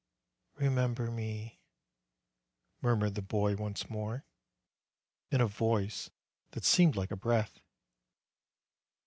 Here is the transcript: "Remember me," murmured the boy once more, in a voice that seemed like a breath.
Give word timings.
"Remember 0.55 1.11
me," 1.11 1.61
murmured 2.81 3.13
the 3.13 3.21
boy 3.21 3.55
once 3.55 3.87
more, 3.87 4.25
in 5.29 5.41
a 5.41 5.45
voice 5.45 6.09
that 6.53 6.65
seemed 6.65 6.95
like 6.95 7.11
a 7.11 7.15
breath. 7.15 7.59